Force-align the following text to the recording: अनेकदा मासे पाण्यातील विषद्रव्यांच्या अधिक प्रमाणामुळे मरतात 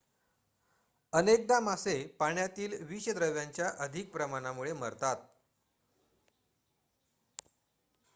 अनेकदा 1.13 1.59
मासे 1.59 1.93
पाण्यातील 2.19 2.73
विषद्रव्यांच्या 2.83 3.69
अधिक 3.79 4.11
प्रमाणामुळे 4.11 4.73
मरतात 4.73 5.17